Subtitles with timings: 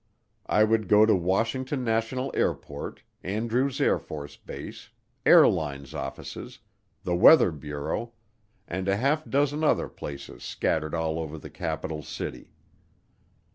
[0.47, 4.89] I would go to Washington National Airport, Andrews AFB,
[5.27, 6.57] airlines offices,
[7.03, 8.13] the weather bureau,
[8.67, 12.51] and a half dozen other places scattered all over the capital city.